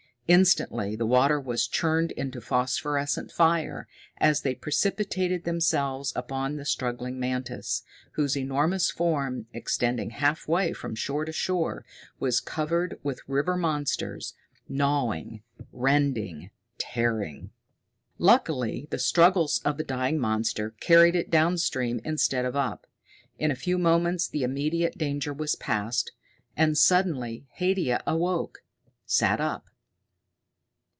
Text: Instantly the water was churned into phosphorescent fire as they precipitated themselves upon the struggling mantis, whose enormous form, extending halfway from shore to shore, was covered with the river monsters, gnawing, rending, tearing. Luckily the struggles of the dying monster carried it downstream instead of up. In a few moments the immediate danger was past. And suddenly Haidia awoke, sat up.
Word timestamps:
Instantly 0.27 0.95
the 0.95 1.05
water 1.05 1.41
was 1.41 1.67
churned 1.67 2.13
into 2.13 2.39
phosphorescent 2.39 3.33
fire 3.33 3.85
as 4.15 4.43
they 4.43 4.55
precipitated 4.55 5.43
themselves 5.43 6.13
upon 6.15 6.55
the 6.55 6.63
struggling 6.63 7.19
mantis, 7.19 7.83
whose 8.13 8.37
enormous 8.37 8.89
form, 8.89 9.47
extending 9.51 10.11
halfway 10.11 10.71
from 10.71 10.95
shore 10.95 11.25
to 11.25 11.33
shore, 11.33 11.83
was 12.17 12.39
covered 12.39 12.97
with 13.03 13.17
the 13.17 13.33
river 13.33 13.57
monsters, 13.57 14.33
gnawing, 14.69 15.41
rending, 15.73 16.49
tearing. 16.77 17.49
Luckily 18.17 18.87
the 18.89 18.99
struggles 18.99 19.59
of 19.65 19.75
the 19.75 19.83
dying 19.83 20.17
monster 20.17 20.69
carried 20.79 21.17
it 21.17 21.29
downstream 21.29 21.99
instead 22.05 22.45
of 22.45 22.55
up. 22.55 22.87
In 23.37 23.51
a 23.51 23.53
few 23.53 23.77
moments 23.77 24.29
the 24.29 24.43
immediate 24.43 24.97
danger 24.97 25.33
was 25.33 25.55
past. 25.55 26.13
And 26.55 26.77
suddenly 26.77 27.47
Haidia 27.57 28.01
awoke, 28.07 28.59
sat 29.05 29.41
up. 29.41 29.65